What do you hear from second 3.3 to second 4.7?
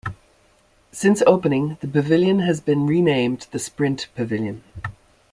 the Sprint Pavilion.